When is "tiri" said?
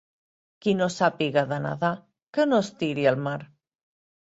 2.83-3.09